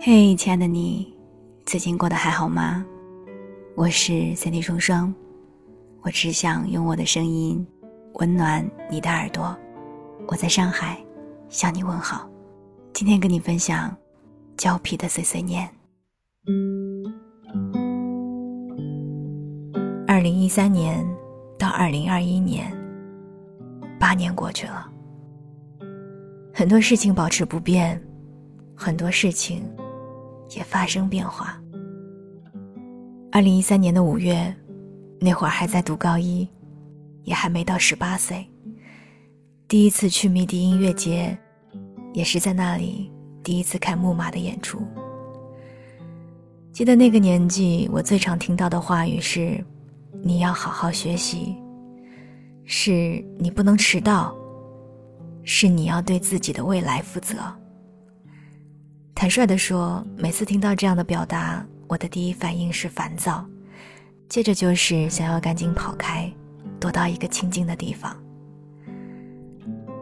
[0.00, 1.12] 嘿，亲爱的你，
[1.66, 2.86] 最近过得还好吗？
[3.74, 5.12] 我是三 D 双双，
[6.02, 7.66] 我只想用我的声音
[8.14, 9.58] 温暖你的耳朵。
[10.28, 11.04] 我在上海
[11.48, 12.30] 向你问好。
[12.92, 13.94] 今天跟你分享
[14.56, 15.68] 胶皮的碎碎念。
[20.06, 21.04] 二零一三年
[21.58, 22.72] 到二零二一年，
[23.98, 24.88] 八年过去了，
[26.54, 28.00] 很多事情保持不变，
[28.76, 29.60] 很多事情。
[30.56, 31.60] 也发生变化。
[33.30, 34.54] 二零一三年的五月，
[35.20, 36.48] 那会儿还在读高一，
[37.24, 38.46] 也还没到十八岁。
[39.66, 41.36] 第一次去迷笛音乐节，
[42.14, 44.80] 也是在那里第一次看木马的演出。
[46.72, 49.62] 记得那个年纪，我最常听到的话语是
[50.24, 51.54] ：“你要好好学习，
[52.64, 54.34] 是你不能迟到，
[55.44, 57.36] 是你要对自己的未来负责。”
[59.18, 63.44] 坦率地说，每次听到这样的表达，我的第一反应是烦躁，
[64.28, 66.32] 接着就是想要赶紧跑开，
[66.78, 68.16] 躲到一个清静的地方。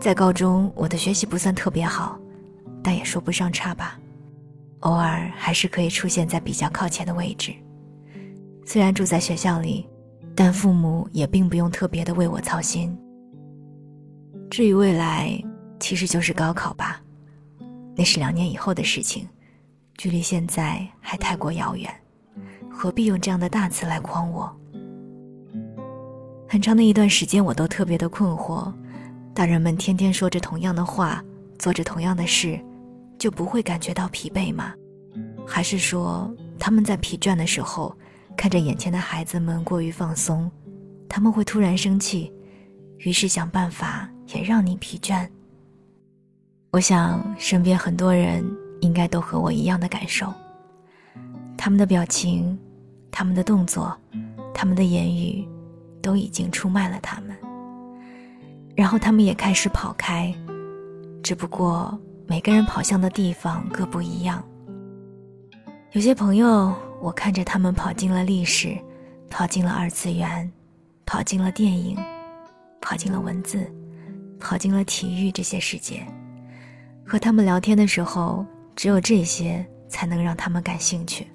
[0.00, 2.18] 在高中，我的学习不算特别好，
[2.82, 3.96] 但也说不上差吧，
[4.80, 7.54] 偶尔还是可以出现在比较靠前的位置。
[8.66, 9.88] 虽然住在学校里，
[10.34, 12.92] 但父母也并不用特别的为我操心。
[14.50, 15.40] 至于未来，
[15.78, 17.00] 其实就是高考吧。
[17.96, 19.28] 那是两年以后的事情，
[19.96, 21.92] 距离现在还太过遥远，
[22.70, 24.54] 何必用这样的大词来诓我？
[26.48, 28.72] 很长的一段时间，我都特别的困惑：
[29.32, 31.22] 大人们天天说着同样的话，
[31.58, 32.60] 做着同样的事，
[33.18, 34.72] 就不会感觉到疲惫吗？
[35.46, 37.96] 还是说他们在疲倦的时候，
[38.36, 40.50] 看着眼前的孩子们过于放松，
[41.08, 42.32] 他们会突然生气，
[42.98, 45.28] 于是想办法也让你疲倦？
[46.74, 48.44] 我想，身边很多人
[48.80, 50.34] 应该都和我一样的感受。
[51.56, 52.58] 他们的表情、
[53.12, 53.96] 他们的动作、
[54.52, 55.46] 他们的言语，
[56.02, 57.36] 都已经出卖了他们。
[58.74, 60.34] 然后他们也开始跑开，
[61.22, 61.96] 只不过
[62.26, 64.42] 每个人跑向的地方各不一样。
[65.92, 68.76] 有些朋友，我看着他们跑进了历史，
[69.30, 70.50] 跑进了二次元，
[71.06, 71.96] 跑进了电影，
[72.80, 73.64] 跑进了文字，
[74.40, 76.04] 跑进了体育这些世界。
[77.06, 78.44] 和他们聊天的时候，
[78.74, 81.26] 只有这些才能让他们感兴趣。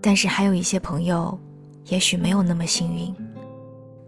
[0.00, 1.38] 但是还有一些朋友，
[1.86, 3.14] 也许没有那么幸运，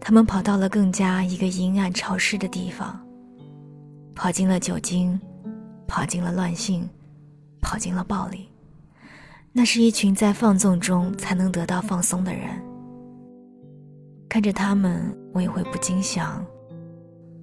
[0.01, 2.99] 他们跑到了更加一个阴暗潮湿的地方，
[4.15, 5.21] 跑进了酒精，
[5.87, 6.89] 跑进了乱性，
[7.61, 8.49] 跑进了暴力。
[9.53, 12.49] 那是一群在放纵中才能得到放松的人。
[14.29, 16.45] 看着他们，我也会不禁想：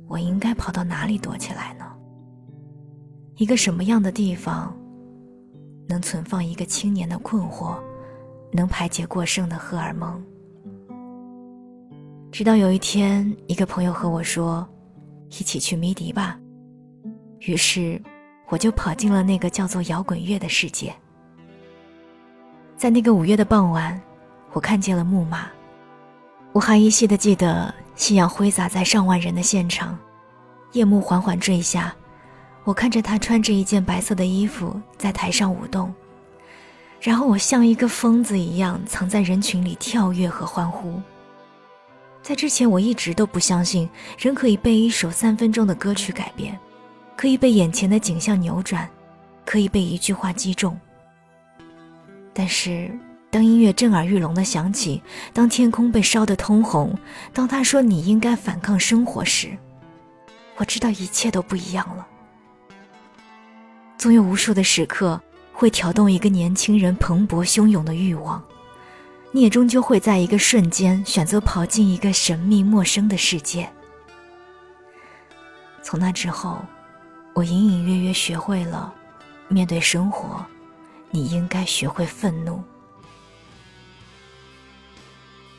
[0.08, 1.86] 我应该跑到哪里躲起来呢？
[3.38, 4.74] 一个什么样的地方，
[5.90, 7.76] 能存放一个青年的困惑，
[8.54, 10.24] 能排解过剩的荷尔蒙？
[12.32, 14.66] 直到有一天，一个朋友和我说
[15.28, 16.40] ：“一起去迷笛吧。”
[17.42, 18.02] 于是，
[18.48, 20.94] 我就跑进了那个叫做摇滚乐的世界。
[22.78, 24.02] 在那个五月的傍晚，
[24.54, 25.50] 我看见了木马，
[26.54, 29.98] 我还依稀的记得夕阳挥洒在上万人的现场，
[30.72, 31.94] 夜幕缓缓坠下。
[32.66, 35.94] 我看着他穿着一件白色的衣服在台上舞动，
[37.00, 41.00] 然后我像一个疯子一样藏在人群里跳跃和欢呼。
[42.24, 43.88] 在之前，我一直都不相信
[44.18, 46.58] 人可以被一首三分钟的歌曲改变，
[47.16, 48.90] 可以被眼前的景象扭转，
[49.46, 50.76] 可以被一句话击中。
[52.34, 52.92] 但是，
[53.30, 56.98] 当音乐震耳欲聋的响起，当天空被烧得通红，
[57.32, 59.56] 当他说你应该反抗生活时，
[60.58, 62.08] 我知道一切都不一样了。
[63.98, 65.20] 总有无数的时刻
[65.52, 68.44] 会挑动一个年轻人蓬勃汹涌的欲望，
[69.32, 73.68] 你也终究会在一个瞬间选择跑进一个神秘陌生的世界。
[75.82, 76.64] 从那之后，
[77.34, 78.94] 我隐隐约约学会了，
[79.48, 80.46] 面对生活，
[81.10, 82.64] 你应该学会愤怒。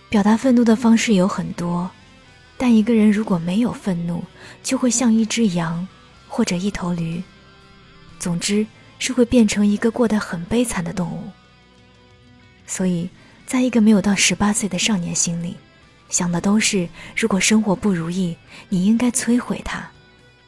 [0.09, 1.91] 表达愤怒的方式有很多，
[2.57, 4.23] 但一个人如果没有愤怒，
[4.63, 5.87] 就会像一只羊，
[6.29, 7.23] 或者一头驴。
[8.19, 8.67] 总之
[8.99, 11.31] 是会变成一个过得很悲惨的动物。
[12.67, 13.09] 所以，
[13.47, 15.57] 在一个没有到十八岁的少年心里，
[16.09, 18.37] 想的都是：如果生活不如意，
[18.69, 19.89] 你应该摧毁它，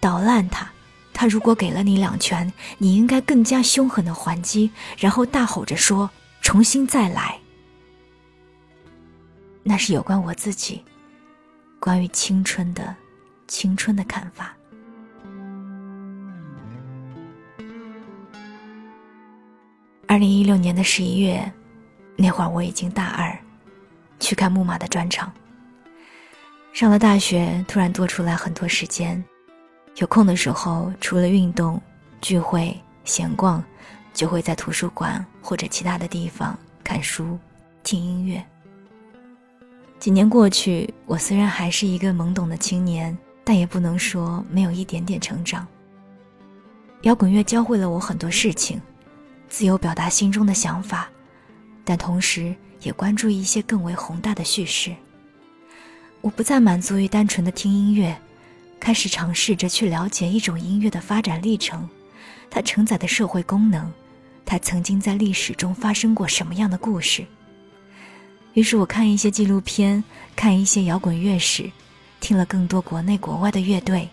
[0.01, 0.67] 捣烂它；
[1.13, 6.11] 他如果给了你两拳，你应该更加凶狠的还击，然后大吼着说
[6.43, 7.39] ：“重新再来。”
[9.63, 10.83] 那是有关我自己，
[11.79, 12.97] 关于青春的，
[13.47, 14.58] 青春的看法。
[20.19, 21.53] 二零一六年的十一月，
[22.17, 23.39] 那会儿我已经大二，
[24.19, 25.33] 去看木马的专场。
[26.73, 29.25] 上了大学，突然多出来很多时间，
[29.99, 31.81] 有空的时候，除了运动、
[32.21, 33.63] 聚会、闲逛，
[34.13, 37.39] 就会在图书馆或者其他的地方看书、
[37.85, 38.45] 听音乐。
[40.01, 45.65] 几年过去，我虽然还是一个懵懂的青年，但也不能说没有一点点成长。
[47.03, 48.83] 摇滚乐教会了我很多事情，
[49.49, 51.09] 自由表达心中的想法，
[51.85, 54.95] 但同时也关注一些更为宏大的叙事。
[56.21, 58.17] 我不再满足于单纯的听音乐，
[58.79, 61.89] 开始尝试着去了解一种音乐的发展历程，
[62.51, 63.91] 它承载的社会功能，
[64.45, 67.25] 它曾经在历史中发生过什么样的故事。
[68.55, 70.03] 于是我看一些纪录片，
[70.35, 71.71] 看一些摇滚乐史，
[72.21, 74.09] 听了更多国内国外的乐队。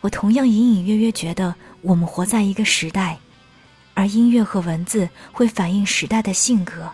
[0.00, 3.18] 我同样隐隐约约觉得，我们活在一个时代，
[3.98, 6.88] 而音乐和文字会反映时代的性格，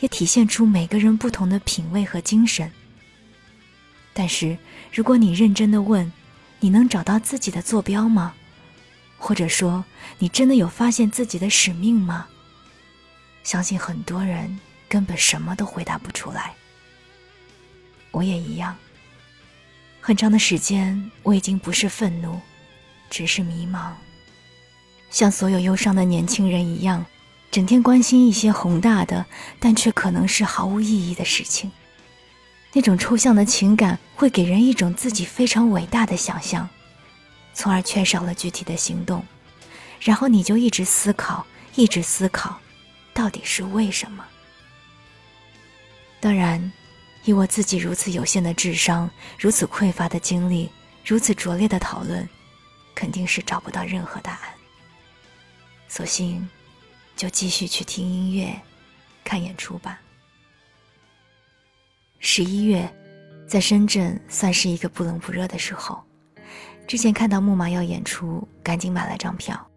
[0.00, 2.70] 也体现出每个人不同的品味和精神。
[4.12, 4.58] 但是，
[4.92, 6.12] 如果你认真的问，
[6.60, 8.34] 你能找到自己的坐标吗？
[9.16, 9.82] 或者说，
[10.18, 12.26] 你真的有发现自己的使命吗？
[13.42, 14.60] 相信很多人
[14.90, 16.52] 根本什么都回答不出来。
[18.10, 18.76] 我也一样。
[20.02, 22.38] 很长的时间，我已经不是愤怒，
[23.08, 23.92] 只是迷茫。
[25.12, 27.06] 像所有忧伤的年轻人一样，
[27.50, 29.24] 整天关心一些宏大的，
[29.60, 31.70] 但却可能是毫无意义的事情。
[32.72, 36.68] 那种抽象的情感会给人一种自己非常伟大的想象，
[37.52, 39.24] 从而缺少了具体的行动。
[40.00, 42.58] 然后你就一直思考，一直思考，
[43.12, 44.24] 到底是为什么？
[46.18, 46.72] 当然。
[47.24, 50.68] 以我自己如此有限的智商，如此匮乏的经历，
[51.04, 52.28] 如此拙劣的讨论，
[52.96, 54.61] 肯定是找不到任何答案。
[55.94, 56.48] 索性，
[57.14, 58.58] 就继续去听音乐、
[59.22, 60.00] 看演出吧。
[62.18, 62.90] 十一月，
[63.46, 66.02] 在深圳算是一个不冷不热的时候。
[66.86, 69.68] 之前看到木马要演出，赶紧买了张票。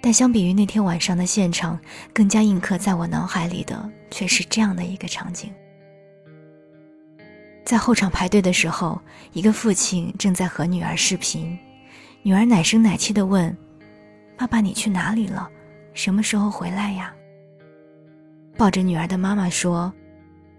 [0.00, 1.76] 但相比于那天晚上的现场，
[2.14, 5.52] 更加印刻在我脑海里的却是这样的一个场景。
[7.64, 9.02] 在后场排队的时候，
[9.32, 11.58] 一个父亲正在和女儿视频，
[12.22, 13.56] 女儿奶声奶气地问
[14.42, 15.48] ：“爸爸，你去哪里了？
[15.94, 17.14] 什么时候回来呀？”
[18.58, 19.92] 抱着女儿的妈妈说：“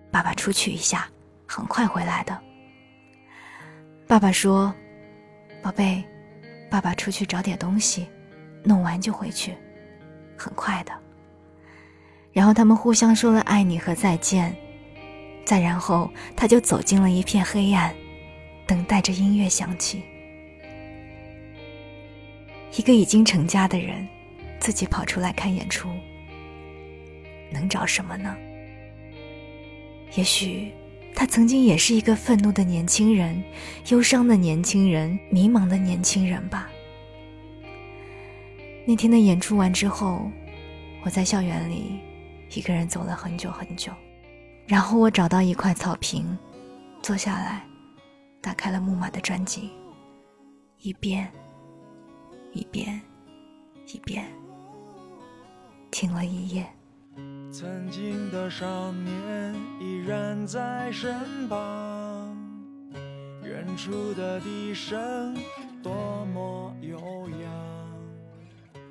[0.09, 1.05] 爸爸出去一下，
[1.45, 2.39] 很快回来的。”
[4.07, 4.73] 爸爸说
[5.61, 6.01] ：“宝贝，
[6.71, 8.07] 爸爸出去找点东西，
[8.63, 9.53] 弄完就回去，
[10.37, 10.93] 很快的。”
[12.31, 14.55] 然后他们互相说了“爱你”和“再见”。
[15.45, 17.93] 再然后，他就走进了一片黑暗，
[18.65, 20.05] 等待着音乐响起。
[22.75, 24.07] 一个已经成家的人，
[24.59, 25.89] 自己跑出来看演出，
[27.51, 28.35] 能找什么呢？
[30.15, 30.71] 也许，
[31.15, 33.43] 他曾经也是一个愤怒的年轻人，
[33.89, 36.69] 忧伤的年轻人，迷茫的年轻人吧。
[38.85, 40.29] 那天的演出完之后，
[41.03, 41.99] 我在校园里
[42.53, 43.91] 一个人走了很久很久。
[44.65, 46.37] 然后我找到一块草坪，
[47.01, 47.65] 坐下来，
[48.41, 49.69] 打开了木马的专辑，
[50.79, 51.31] 一遍，
[52.53, 53.01] 一遍，
[53.87, 54.25] 一遍，
[55.89, 56.65] 听了一夜。
[57.51, 62.37] 曾经的少年依然在身旁，
[63.43, 65.35] 远处的笛声
[65.81, 66.99] 多么悠
[67.41, 67.51] 扬。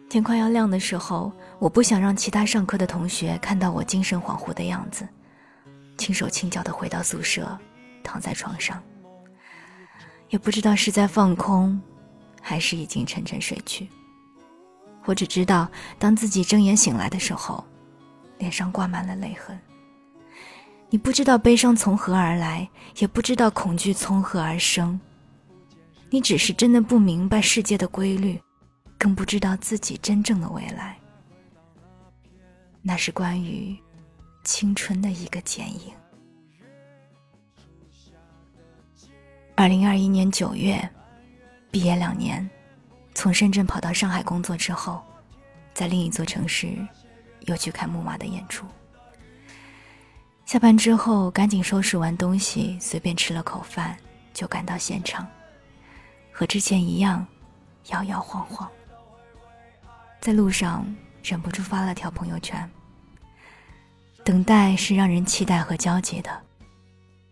[0.09, 5.09] 天快要亮的时候，我不想让其他上课的同学看到我精神恍惚的样子。
[5.99, 7.57] 轻手轻脚的回到宿舍，
[8.03, 8.83] 躺在床上，
[10.31, 11.81] 也不知道是在放空，
[12.43, 13.89] 还是已经沉沉睡去。
[15.05, 15.67] 我只知道，
[15.99, 17.65] 当自己睁眼醒来的时候，
[18.39, 19.59] 脸上挂满了泪痕。
[20.91, 22.69] 你不知道悲伤从何而来，
[22.99, 25.01] 也不知道恐惧从何而生。
[26.11, 28.39] 你只是真的不明白世界的规律，
[28.99, 30.99] 更不知道自己真正的未来。
[32.83, 33.75] 那是关于。
[34.45, 35.93] 青春的一个剪影。
[39.55, 40.91] 二零二一年九月，
[41.73, 42.49] 毕业两年，
[43.15, 45.03] 从深圳跑到上海工作之后，
[45.73, 46.77] 在另一座城市
[47.47, 48.67] 又去看木马的演出。
[50.45, 53.97] 下班之后，赶紧收拾完东西，随便吃了口饭，
[54.35, 55.27] 就赶到现场，
[56.31, 57.27] 和之前一样，
[57.89, 58.71] 摇摇晃晃。
[60.21, 60.85] 在路上，
[61.25, 62.71] 忍不住发了条朋友圈。
[64.23, 66.31] 等待是让人期待和焦急的，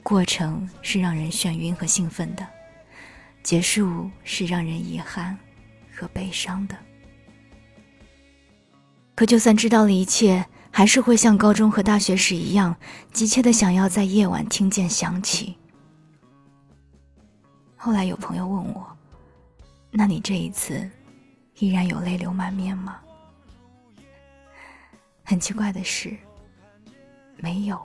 [0.02, 2.46] 过程是让人眩晕和兴奋的，
[3.42, 5.36] 结束是让人遗憾
[5.94, 6.76] 和悲伤的。
[9.14, 12.74] 可就算知道了一切，还是会像高中和大学时一样，
[13.12, 15.56] 急切的想要在夜晚听见响起。
[17.76, 18.96] 后来有朋友问我
[19.90, 20.88] ：“那你这一次，
[21.58, 23.00] 依然有泪流满面吗？”
[25.24, 26.16] 很奇怪的是，
[27.36, 27.80] 没有。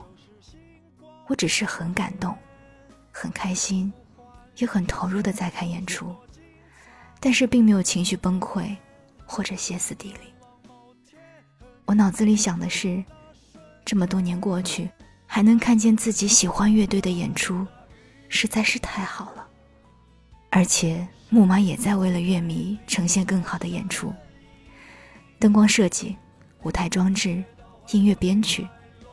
[1.26, 2.36] 我只是很感动，
[3.10, 3.92] 很开心，
[4.56, 6.14] 也很投入的在看演出，
[7.20, 8.76] 但是并没有情绪崩溃，
[9.24, 10.32] 或者歇斯底里。
[11.84, 13.02] 我脑子里想的是，
[13.84, 14.90] 这么多年过去，
[15.26, 17.66] 还能看见自己喜欢乐队的演出，
[18.28, 19.46] 实在是太好了。
[20.50, 24.12] 而且木马也在为了乐迷呈现更好的演出，
[25.38, 26.16] 灯光设计。
[26.62, 27.44] 舞台装置、
[27.92, 28.66] 音乐编曲、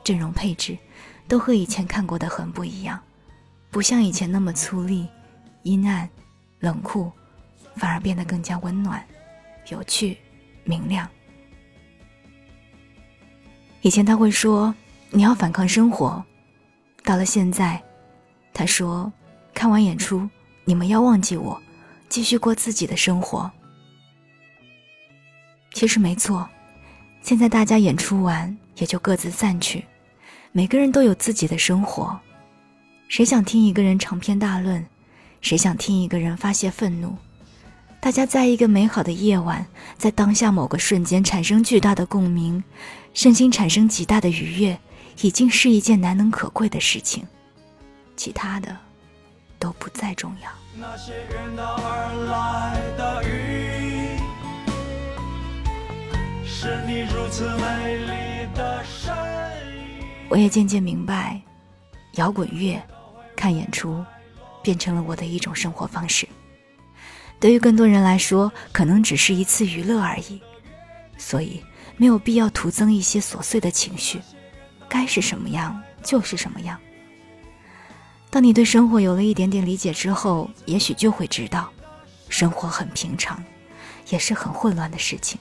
[0.04, 0.76] 阵容配置，
[1.28, 3.00] 都和以前看过的很不一样，
[3.70, 5.06] 不像以前那么粗粝、
[5.64, 6.08] 阴暗、
[6.60, 7.12] 冷酷，
[7.76, 9.04] 反而变得更加温暖、
[9.70, 10.18] 有趣、
[10.64, 11.08] 明亮。
[13.82, 14.74] 以前他会说
[15.10, 16.24] 你要反抗生活，
[17.04, 17.82] 到了现在，
[18.54, 19.12] 他说
[19.54, 20.30] 看完演出
[20.64, 21.62] 你们要忘记我，
[22.08, 23.52] 继续过自己的生活。
[25.74, 26.48] 其实没错。
[27.22, 29.86] 现在大家演出完也就各自散去，
[30.52, 32.20] 每个人都有自己的生活。
[33.08, 34.86] 谁想听一个人长篇大论，
[35.44, 37.18] 谁想听一个人发泄愤怒？
[38.00, 39.66] 大家在一个美好的夜晚，
[39.98, 42.64] 在当下某个瞬间产生巨大的共鸣，
[43.14, 44.80] 身心产生极大的愉悦，
[45.22, 47.28] 已经是一件难能可贵的事情。
[48.16, 48.74] 其他的
[49.60, 50.50] 都不再重要。
[50.80, 54.18] 那些远道而来的雨。
[56.46, 60.08] 是你如此美丽的身影。
[60.30, 61.42] 我也渐渐明白，
[62.14, 62.82] 摇滚乐、
[63.36, 64.02] 看演出，
[64.64, 66.28] 变成了我的一种生活方式。
[67.40, 70.42] 对于更多人来说，可能只是一次娱乐而已，
[71.18, 71.62] 所以
[71.98, 74.22] 没有必要徒增一些琐碎的情绪。
[74.88, 76.80] 该是什么样就是什么样。
[78.30, 81.70] 当你对生活有了一点点理解之后，也许就会知道，
[82.30, 83.44] 生活很平常，
[84.10, 85.40] 也是很混乱的事情。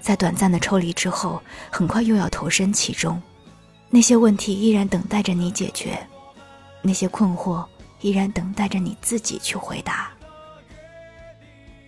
[0.00, 3.20] 在短暂的抽离之后，很快又要投身其中，
[3.90, 5.98] 那些问题依然等待着你解决，
[6.82, 7.64] 那些困惑
[8.00, 10.10] 依然等待着你自己去回答。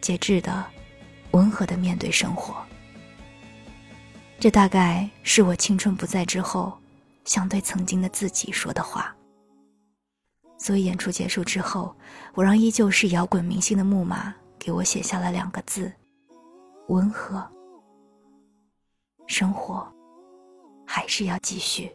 [0.01, 0.65] 节制的、
[1.33, 2.55] 温和的面对生活，
[4.39, 6.79] 这大概是我青春不在之后，
[7.25, 9.15] 想对曾经的自己说的话。
[10.57, 11.95] 所以演出结束之后，
[12.35, 15.93] 我让依旧是摇滚明星的木马给我写下了两个字：
[16.89, 17.47] 温和。
[19.27, 19.87] 生活
[20.87, 21.95] 还是要继续。